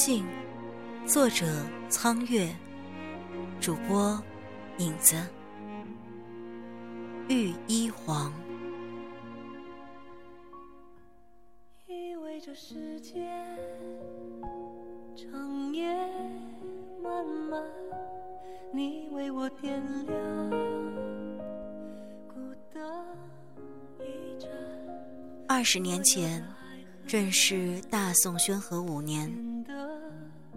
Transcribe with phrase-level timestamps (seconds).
[0.00, 0.24] 花镜，
[1.04, 1.44] 作者
[1.90, 2.48] 苍月，
[3.60, 4.18] 主播
[4.78, 5.14] 影子，
[7.28, 8.32] 玉衣黄。
[11.86, 13.30] 以为这世界
[15.14, 15.94] 长夜
[17.02, 17.62] 漫漫，
[18.72, 20.50] 你为我点亮
[22.26, 22.36] 孤
[22.72, 22.82] 灯
[23.98, 24.48] 一盏。
[25.46, 26.42] 二十年前，
[27.06, 29.30] 正是大宋宣和五年，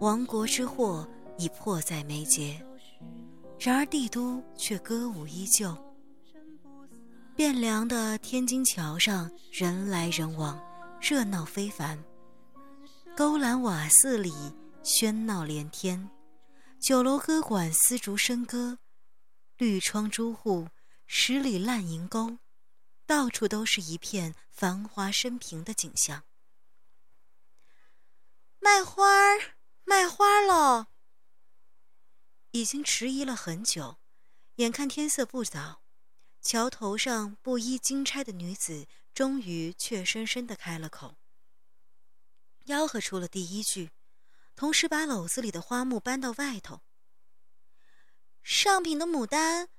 [0.04, 1.08] 亡国之祸
[1.38, 2.62] 已迫在眉睫，
[3.58, 5.74] 然而帝都却歌舞依旧。
[7.38, 10.62] 汴梁的天津桥上人来人往，
[11.00, 11.98] 热闹非凡；
[13.16, 14.34] 勾栏瓦肆里
[14.84, 16.10] 喧闹连天，
[16.82, 18.80] 酒楼歌馆丝竹笙歌，
[19.56, 20.68] 绿窗朱户，
[21.08, 22.40] 十里烂银钩，
[23.06, 26.24] 到处都是一片繁华升平的景象。
[28.60, 29.40] 卖花儿，
[29.86, 30.88] 卖花喽！
[32.52, 33.98] 已经迟疑了很久，
[34.56, 35.82] 眼看天色不早，
[36.42, 41.18] 桥头上布衣金钗的女子终于怯生生的开了口，
[42.66, 43.92] 吆喝出了第一句，
[44.56, 46.82] 同时把篓子里的花木搬到外头。
[48.42, 49.70] 上品的牡丹，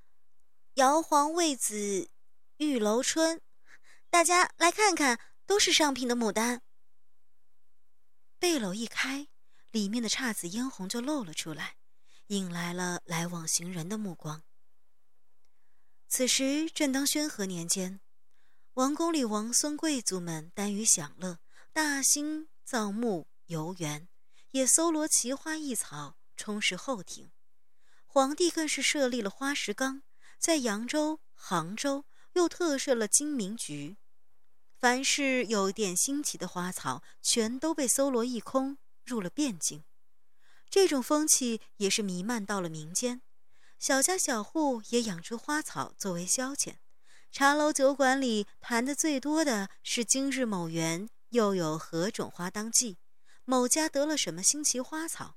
[0.75, 2.09] 摇黄魏子，
[2.59, 3.41] 玉楼春，
[4.11, 6.63] 大家来看看，都是上品的牡丹。
[8.39, 9.29] 背篓一开，
[9.75, 11.75] 里面的姹紫嫣红就露了出来，
[12.29, 14.45] 引来了来往行人的目光。
[16.07, 17.99] 此时正当宣和年间，
[18.75, 21.41] 王宫里王孙贵族们耽于享乐，
[21.73, 24.07] 大兴造木游园，
[24.53, 27.33] 也搜罗奇花异草，充实后庭。
[28.07, 30.05] 皇帝更是设立了花石纲，
[30.39, 32.05] 在扬州、杭州
[32.35, 33.97] 又特设了金明局。
[34.79, 39.85] 凡是有点新奇的花草，全都被搜罗一空，入了汴京。
[40.69, 43.23] 这种风气也是弥漫到了民间，
[43.79, 46.77] 小家小户也养出花草作为消遣。
[47.31, 52.99] 茶楼酒馆里谈的最多的是今日某园又有何种花当季，
[53.45, 55.37] 某家得了什么新奇花草。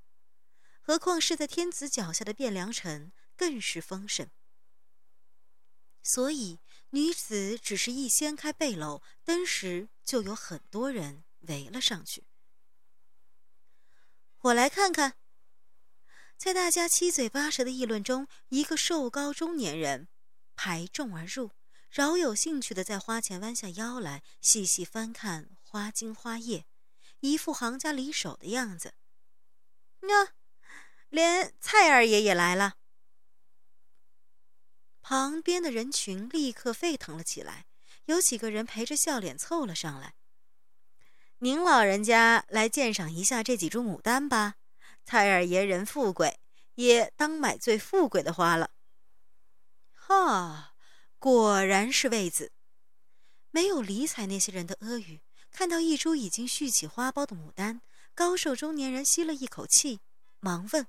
[0.81, 4.29] 何况是在天子脚下的汴梁城，更是丰盛。
[6.03, 6.59] 所以。
[6.91, 12.23] 女子只是一掀开背篓，登时就有很多人围了上去。
[14.41, 15.15] 我来看看。
[16.37, 20.07] 在大家七嘴八舌的议论中，一个瘦高中年人
[20.55, 21.51] 排众而入，
[21.89, 26.65] 饶有兴趣的在花前弯下腰来，细细翻看花茎花叶，
[27.21, 28.93] 一副行家里手的样子。
[30.01, 30.33] 那，
[31.09, 32.75] 连蔡二爷也来了。
[35.01, 37.65] 旁边的人群立刻沸腾了起来，
[38.05, 40.13] 有几个人陪着笑脸凑了上来。
[41.39, 44.55] 您老人家来鉴赏一下这几株牡丹吧，
[45.05, 46.39] 蔡二爷人富贵，
[46.73, 48.71] 也当买最富贵的花了。
[49.93, 50.73] 哈，
[51.19, 52.51] 果然是位子，
[53.51, 55.19] 没有理睬那些人的阿谀，
[55.51, 57.81] 看到一株已经蓄起花苞的牡丹，
[58.15, 59.99] 高瘦中年人吸了一口气，
[60.39, 60.87] 忙问：“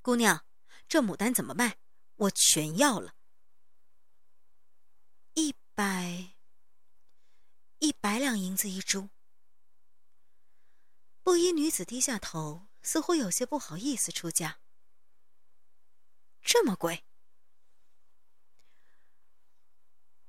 [0.00, 0.46] 姑娘，
[0.88, 1.76] 这牡丹怎么卖？”
[2.16, 3.14] 我全要了，
[5.34, 5.54] 一
[8.30, 9.08] 两银子一株。
[11.24, 14.60] 布衣女子低下头，似乎有些不好意思出价。
[16.40, 17.02] 这么贵？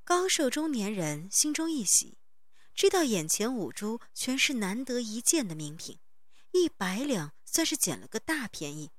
[0.04, 2.18] 高瘦中年人心中一喜，
[2.74, 6.00] 知道眼前五株全是难得一见的名品，
[6.54, 8.90] 一百两算是捡了个大便宜。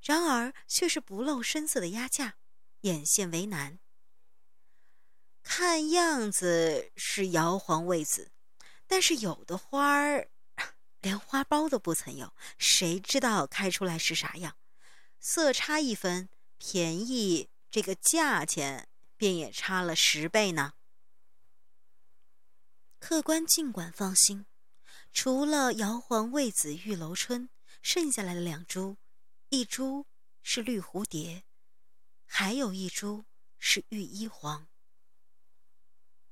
[0.00, 2.38] 然而却是不露声色的压价，
[2.80, 3.78] 眼线为难。
[5.42, 8.32] 看样子是摇黄未子，
[8.88, 10.28] 但是有的花儿
[11.00, 14.56] 连花苞都不曾有，谁知道开出来是啥样？
[15.20, 20.72] 色差一分，便宜这个价钱便也差了十倍呢。
[22.98, 24.46] 客官尽管放心，
[25.12, 27.50] 除了摇黄未子玉楼春，
[27.82, 28.96] 剩下来的两株。
[29.50, 30.06] 一株
[30.42, 31.44] 是绿蝴蝶，
[32.24, 33.26] 还有一株
[33.58, 34.66] 是玉衣黄，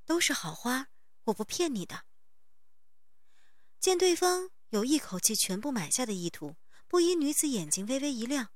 [0.04, 0.88] 都是好花，
[1.24, 2.05] 我不骗你的。
[3.80, 6.56] 见对方有一口气全部买下的意图，
[6.88, 8.48] 布衣女子眼睛微微一亮。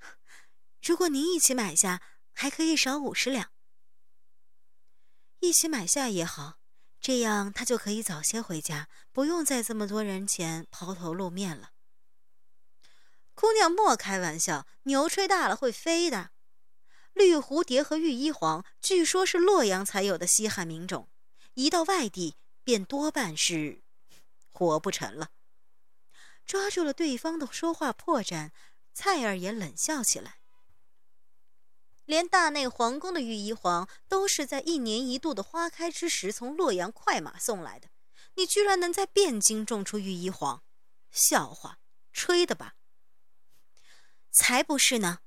[0.82, 2.02] 如果您一起买下，
[2.32, 3.50] 还可以少五十两。
[5.40, 6.58] 一起买下也好，
[7.00, 11.70] 这样他就可以早些回家，不用在这么多人前抛头露面了。
[13.34, 16.30] 姑娘莫开玩笑，牛吹大了会飞的。
[17.12, 21.08] 绿蝴蝶和玉衣黄，据说是洛阳才有的稀罕名种，
[21.54, 23.83] 一到外地便多半是
[24.54, 25.30] 活不成了。
[26.46, 28.52] 抓住了对方的说话破绽，
[28.92, 30.38] 蔡儿也冷笑起来。
[32.04, 37.88] 连大内皇宫的御医皇都是在一年一度的花开之时从洛阳快马送来的，
[38.34, 40.62] 你居然能在汴京种出御医皇？
[41.10, 41.78] 笑话，
[42.12, 42.76] 吹的吧？
[44.30, 45.20] 才不是呢！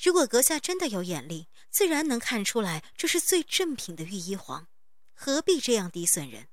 [0.00, 4.68] 如果阁下真的有眼力，自然能看出来这是最正品的御医皇，
[5.12, 6.48] 何必这样低损人？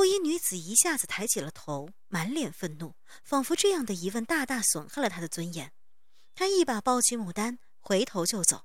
[0.00, 5.74] 布衣女子一下子抬起了头，满脸愤怒，仿佛这样的疑问大大损害了她的尊严。
[6.34, 8.64] 她一把抱起牡丹，回头就走。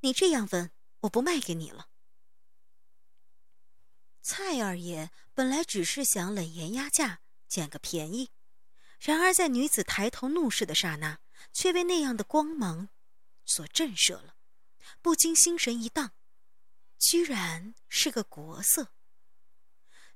[0.00, 1.88] 你这样问，我不卖给你了。
[4.20, 8.30] 蔡二爷本来只是想冷言压价，捡个便宜，
[8.98, 11.18] 然而在女子抬头怒视的刹那，
[11.54, 12.90] 却被那样的光芒
[13.46, 14.34] 所震慑了，
[15.00, 16.12] 不禁心神一荡，
[16.98, 18.92] 居然是个国色。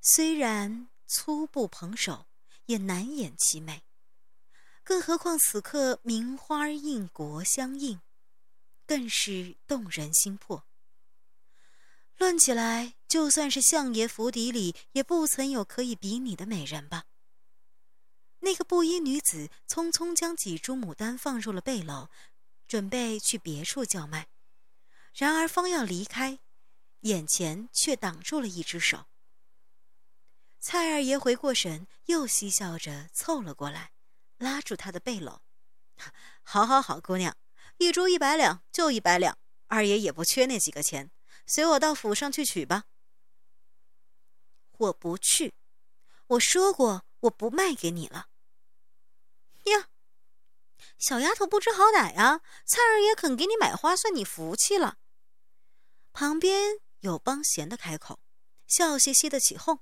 [0.07, 2.27] 虽然粗布蓬首，
[2.67, 3.85] 也难掩其美。
[4.83, 8.03] 更何况此刻名花映国相映，
[8.87, 10.67] 更是动人心魄。
[12.19, 17.07] 论起来，就算是相爷府邸里，也不曾有可以比拟的美人吧。
[18.41, 22.11] 那个布衣女子匆匆将几株牡丹放入了背篓，
[22.69, 24.29] 准备去别处叫卖。
[25.15, 26.41] 然而方要离开，
[27.01, 29.07] 眼前却挡住了一只手。
[30.67, 33.93] 蔡二爷回过神，又嬉笑着凑了过来，
[34.39, 35.41] 拉住他的背篓
[36.43, 37.37] ：“好好好，姑娘，
[37.77, 41.11] 一株一百两，就一百两，二爷也不缺那几个钱，
[41.47, 42.85] 随我到府上去取吧。”
[44.79, 45.53] 我不去，
[46.29, 48.29] 我说过我不卖给你了。
[49.65, 49.91] 呀，
[50.97, 52.41] 小丫头不知好歹啊！
[52.65, 54.97] 蔡二爷肯给你买花，算你福气了。
[56.15, 58.19] 旁边有帮闲的开口，
[58.67, 59.81] 笑嘻嘻的起哄。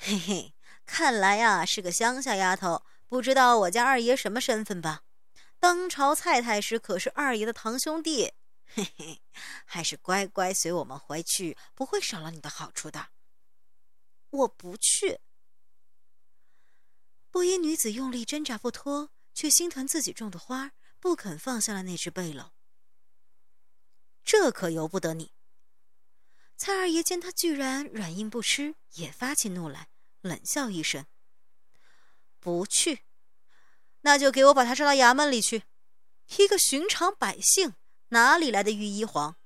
[0.00, 0.54] 嘿嘿，
[0.86, 5.02] 看来呀是个乡下丫头，不知道我家二爷什么身份吧？
[5.58, 8.32] 当朝蔡太师可是二爷的堂兄弟，
[8.64, 9.20] 嘿嘿，
[9.64, 13.08] 还是乖乖随我们回去，不会少了你的好处的。
[14.30, 15.18] 我不去。
[17.30, 22.50] 布衣女子用力挣扎不脱，却心疼自己种的花，不肯放下了那只背篓。
[24.24, 25.32] 这可由不得你。
[26.58, 29.88] 蔡二爷见他居然软硬不吃，也发起怒来，
[30.22, 31.06] 冷笑一声
[32.40, 33.04] ：“不去，
[34.00, 35.62] 那就给我把他抓到衙门里去。
[36.36, 37.76] 一个寻常百姓
[38.08, 39.36] 哪里来的御医皇？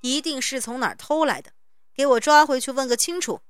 [0.00, 1.52] 一定是从哪儿偷来的，
[1.92, 3.42] 给我抓回去问个清楚。”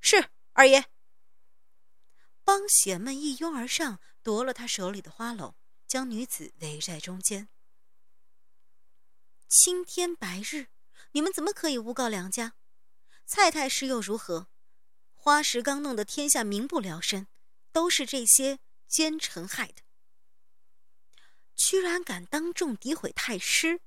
[0.00, 0.86] 是二爷。
[2.42, 5.52] 帮闲们一拥而上，夺了他手里的花篓，
[5.86, 7.50] 将女子围在中间。
[9.46, 10.68] 青天白日。
[11.12, 12.54] 你们怎么可以诬告梁家？
[13.26, 14.48] 蔡太师又如何？
[15.14, 17.26] 花石纲弄得天下民不聊生，
[17.72, 18.58] 都是这些
[18.88, 19.82] 奸臣害的。
[21.54, 23.82] 居然敢当众诋毁太师！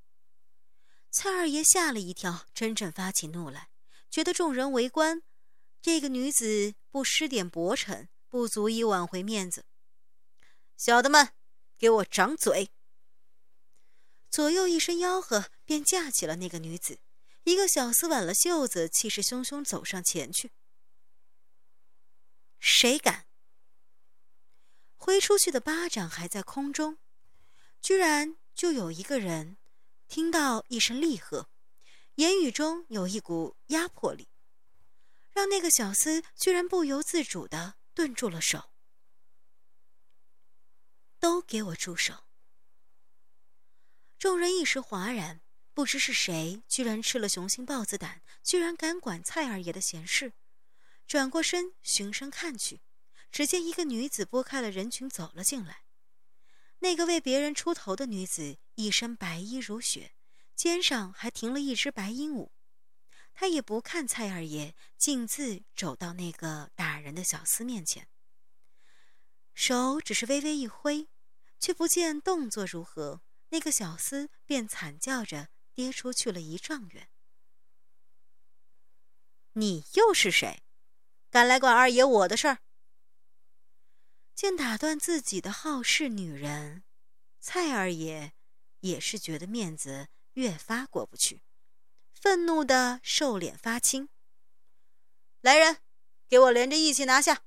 [1.10, 3.70] 蔡二爷吓了一跳，真正发起怒来，
[4.10, 5.24] 觉得众人围观，
[5.82, 9.66] 这个女子不施点薄惩，不足以挽回面子。
[10.78, 11.34] 小的们，
[11.78, 12.70] 给我掌嘴！
[14.30, 17.00] 左右一声吆喝，便架起了那个女子。
[17.44, 20.52] 一个小厮挽了袖子，气势汹汹走上前去。
[22.60, 23.26] 谁敢？
[24.96, 26.98] 挥出去的巴掌还在空中，
[27.82, 29.58] 居然就有一个人
[30.08, 31.50] 听到一声厉喝，
[32.16, 34.30] 言语中有一股压迫力，
[35.34, 38.70] 让那个小厮居然不由自主的顿住了手。
[41.20, 42.26] 都给我住手！
[44.18, 45.42] 众人一时哗然。
[45.74, 50.34] 不知是谁，居然吃了雄心豹子胆，居然敢管蔡二爷的闲事。
[51.08, 52.82] 转过身，循声看去，
[53.32, 55.84] 只见一个女子拨开了人群走了进来。
[56.80, 60.14] 那个为别人出头的女子，一身白衣如雪，
[60.56, 62.50] 肩上还停了一只白鹦鹉。
[63.34, 68.08] 她也不看蔡二爷，径自走到那个打人的小厮面前，
[69.56, 71.08] 手只是微微一挥，
[71.60, 75.50] 却不见动作如何，那个小厮便惨叫着。
[75.74, 77.10] 跌出去了一丈远。
[79.54, 80.64] 你又是谁？
[81.30, 82.60] 敢来管二爷我的事儿？
[84.36, 86.84] 见打断自己的好事女人，
[87.40, 88.34] 蔡二爷
[88.80, 91.44] 也是觉得面子越发过不去，
[92.12, 94.10] 愤怒的瘦脸发青。
[95.42, 95.78] 来人，
[96.28, 97.44] 给我连着一起拿下！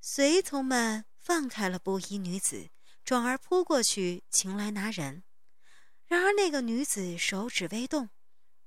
[0.00, 2.70] 随从们放开了布衣女子，
[3.04, 5.22] 转而扑过去擒来拿人。
[6.12, 8.10] 然而，那个女子手指微动，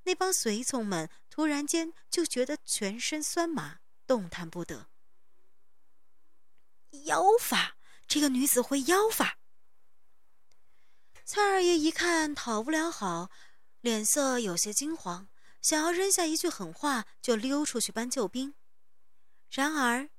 [0.05, 4.89] 那帮随从们突然间就觉得全身酸麻，动弹不得。
[7.03, 9.37] 妖法，这个女子会妖法。
[11.23, 13.29] 蔡二爷一看讨不了好，
[13.79, 15.29] 脸色有些惊慌，
[15.61, 18.55] 想要扔下一句狠话就溜出去搬救兵。
[19.51, 20.09] 然而，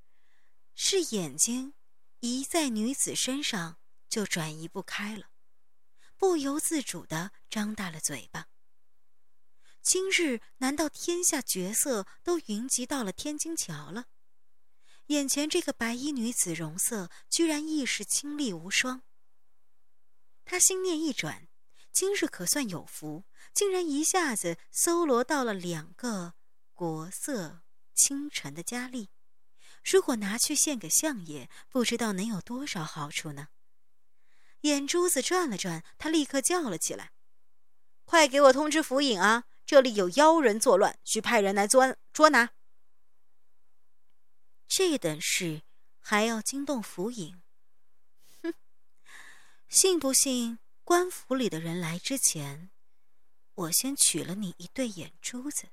[0.76, 1.74] 是眼睛
[2.20, 3.78] 一在女子身上
[4.08, 5.26] 就转移不开了，
[6.18, 8.48] 不由自主的张大了嘴巴。
[9.82, 14.06] 今日难道天下绝色都云集到了天津桥了？
[15.06, 19.02] 眼前这个白衣女子容色居然亦是清丽无双。
[20.44, 21.46] 他心念一转，
[21.92, 26.34] 今日可算有福，竟然一下子搜罗到了两个
[26.72, 27.62] 国色
[27.94, 29.10] 倾城的佳丽。
[29.84, 33.48] 如果拿去献给相爷，不知道能有多少好处呢？
[34.62, 37.12] 眼珠子转了转，他立刻叫了起来
[38.04, 39.44] ：“快给我通知府尹啊！
[39.64, 42.50] 这里有妖人作乱，需派人来捉捉拿。”
[44.68, 45.62] 这等事
[46.00, 47.40] 还要惊动府尹？
[48.42, 48.54] 哼
[49.68, 52.70] 信不信官府里的人来之前，
[53.54, 55.68] 我先取了你一对眼珠子？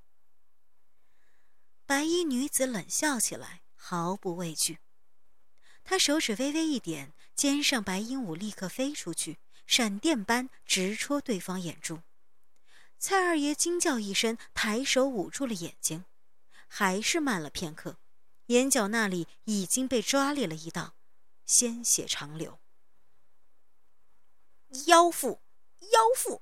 [1.85, 4.79] 白衣女子冷笑起来，毫不畏惧。
[5.83, 12.01] 她手指微微一点，肩上白鹦鹉立刻飞出去，闪电般直戳对方眼珠。
[12.99, 16.05] 蔡二爷惊叫一声，抬手捂住了眼睛，
[16.67, 17.97] 还是慢了片刻，
[18.45, 20.95] 眼角那里已经被抓裂了一道，
[21.45, 22.59] 鲜血长流。
[24.87, 25.41] 妖妇，
[25.91, 26.41] 妖妇！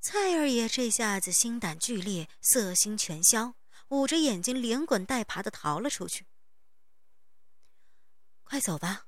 [0.00, 3.54] 蔡二爷这下子心胆俱裂，色心全消，
[3.88, 6.26] 捂着眼睛连滚带爬的逃了出去。
[8.42, 9.06] 快走吧！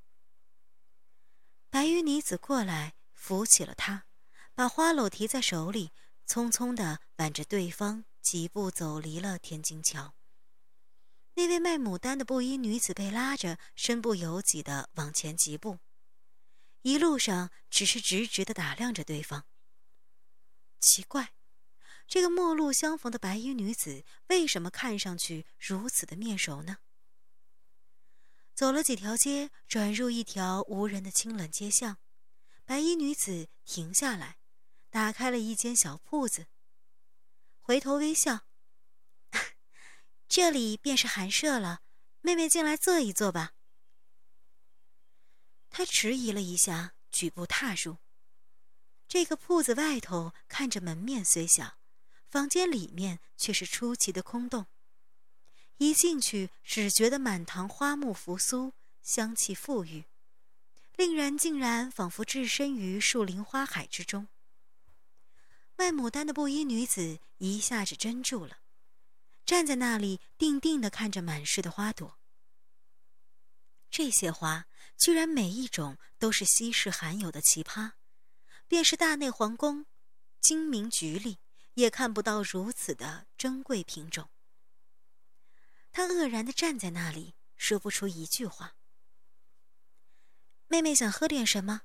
[1.75, 4.07] 白衣女子过来扶起了他，
[4.55, 5.91] 把花篓提在手里，
[6.25, 10.15] 匆匆的挽着对方，几步走离了天津桥。
[11.35, 15.81] 那位卖牡丹的布衣女子被拉着，身不由己的往前疾步。
[16.83, 19.45] 一路上只是直直的打量着对方。
[20.81, 21.33] 奇怪，
[22.07, 26.79] 这个陌路相逢的白衣女子为什么看上去如此的面熟呢？
[28.55, 31.99] 走了几条街，转入一条无人的清冷街巷，
[32.65, 34.39] 白衣女子停下来，
[34.91, 36.47] 打开了一间小铺子，
[37.61, 38.47] 回头微笑
[40.29, 41.83] ：“这里便是寒舍了，
[42.21, 43.55] 妹妹进来坐一坐吧。”
[45.69, 47.99] 他迟疑了一下，举步踏入。
[49.09, 51.79] 这个铺子外头看着门面虽小，
[52.31, 54.67] 房间里面却是出奇的空洞。
[55.79, 60.05] 一进去，只觉得满堂花木扶苏，香气馥郁，
[60.97, 64.29] 令人竟然仿佛置身于树林花海之中。
[65.77, 68.59] 卖牡丹的布衣女子一下子怔住了，
[69.45, 72.17] 站在那里定定地看着满室的花朵。
[73.91, 74.67] 这些花
[74.97, 77.93] 居然每一种都是稀世罕有的奇葩，
[78.69, 79.87] 便是大内皇宫
[80.41, 81.39] 精明局里
[81.75, 84.29] 也看不到如此的珍贵品种。
[85.95, 88.75] 他愕然的站在那里，说不出一句话。
[90.67, 91.83] 妹妹想喝点什么？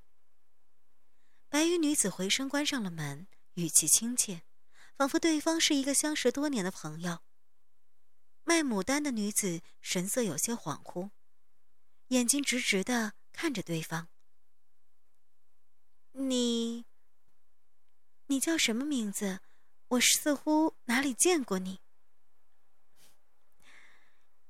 [1.47, 4.41] 白衣女子回身关上了门，语气亲切，
[4.97, 7.19] 仿佛对方是一个相识多年的朋友。
[8.43, 11.11] 卖牡丹的女子神色有些恍惚。
[12.07, 14.09] 眼睛直直的看着对方。
[16.13, 16.83] 你，
[18.25, 19.41] 你叫什么名字？
[19.89, 21.81] 我似乎哪里见过你。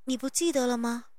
[0.10, 1.12] 你不记得了吗？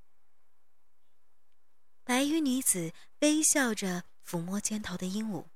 [2.03, 5.47] 白衣女子微笑着抚摸肩头的鹦鹉，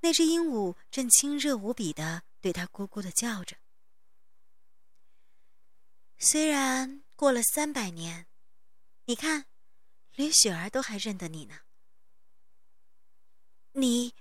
[0.00, 3.58] 那只鹦鹉正亲热无比的对她咕咕的叫着。
[6.16, 8.26] 虽然过了三百年，
[9.04, 9.44] 你看。
[10.14, 11.60] 连雪儿都还认得你呢。
[13.72, 14.14] 你，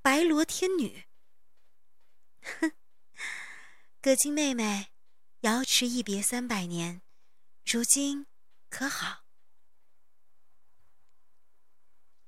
[0.00, 1.08] 白罗天女。
[2.40, 2.72] 哼，
[4.00, 4.92] 葛金妹妹，
[5.78, 7.00] 瑶池一别三百年，
[7.64, 8.26] 如今
[8.68, 9.22] 可好？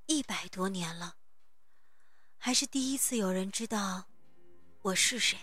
[0.07, 1.17] 一百多年了，
[2.37, 4.05] 还是第一次有人知道
[4.83, 5.37] 我是谁。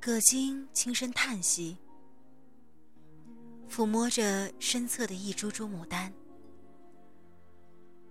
[0.00, 1.76] 葛金轻声叹息。
[3.68, 6.10] 抚摸着身侧的一株株牡丹。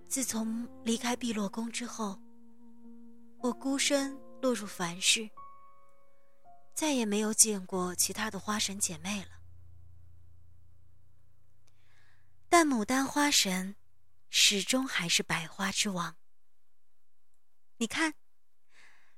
[0.06, 2.20] 自从离开碧落宫之后，
[3.38, 5.28] 我孤身落入凡世，
[6.76, 9.30] 再也没有见过其他的花神姐妹了。
[12.50, 13.76] 但牡丹花神，
[14.28, 16.16] 始终还是百花之王。
[17.78, 18.12] 你看，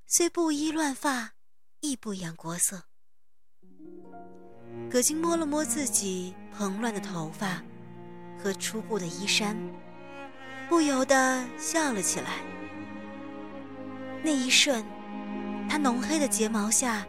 [0.07, 1.33] 虽布衣乱发，
[1.81, 2.85] 亦不掩国色。
[4.88, 7.61] 葛金摸了摸自己蓬乱的头发
[8.38, 9.57] 和初布的衣衫，
[10.69, 12.41] 不由得笑了起来。
[14.23, 14.85] 那一瞬，
[15.69, 17.05] 他浓黑的睫毛下，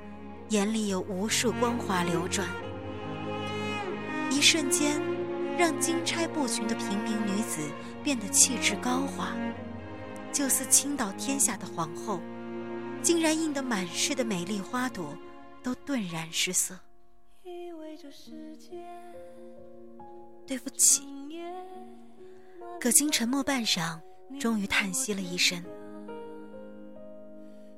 [0.49, 2.47] 眼里有无数光华流转。
[4.31, 4.99] 一瞬间，
[5.57, 7.61] 让金钗不群的平民女子
[8.03, 9.35] 变得气质高华，
[10.31, 12.19] 就似倾倒天下的皇后，
[13.01, 15.15] 竟然映得满室的美丽花朵
[15.61, 16.79] 都顿然失色。
[20.47, 21.03] 对不起，
[22.79, 23.99] 葛金沉默半晌，
[24.39, 25.63] 终于叹息了一声。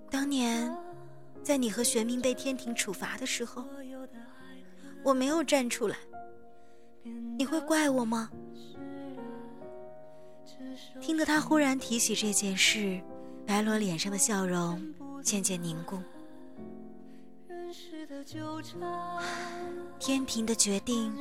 [0.09, 0.73] 当年，
[1.43, 3.65] 在你和玄冥被天庭处罚的时候，
[5.03, 5.97] 我没有站出来。
[7.37, 8.29] 你会怪我吗？
[10.99, 13.01] 听得他忽然提起这件事，
[13.45, 14.93] 白罗脸上的笑容
[15.23, 15.97] 渐渐凝固。
[19.99, 21.11] 天庭的决定，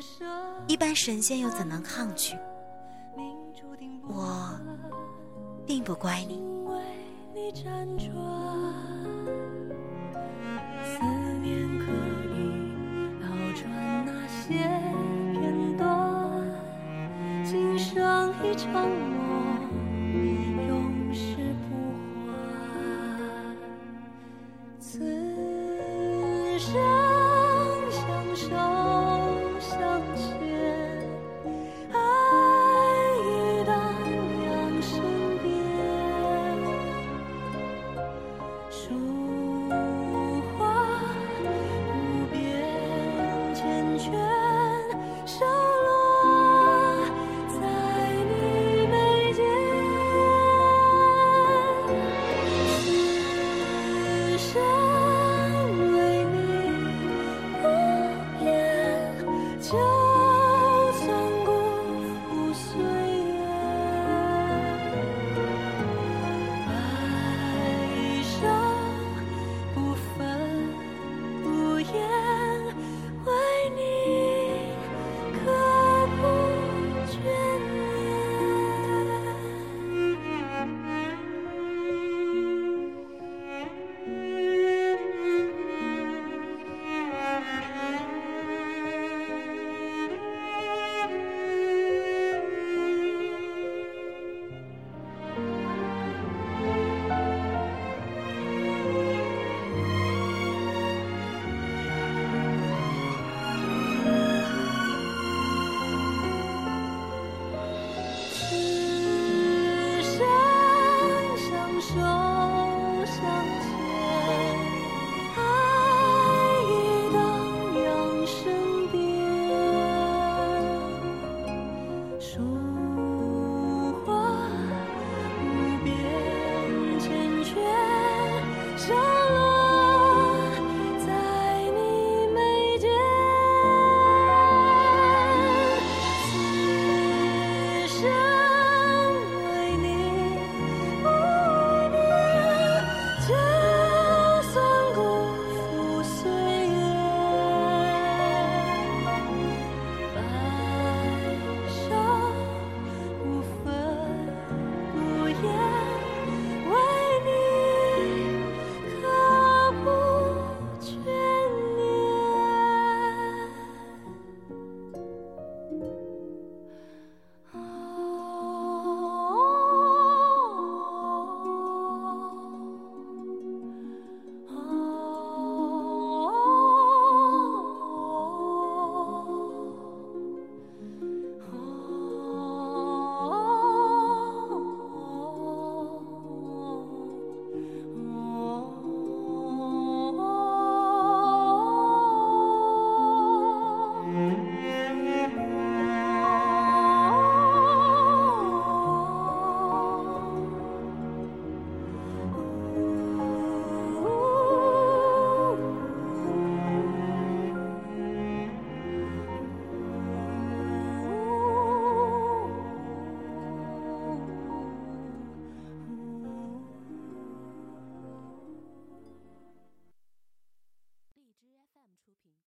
[0.66, 2.36] 一般神仙又怎能抗拒？
[4.06, 4.60] 我
[5.66, 6.42] 并不怪你。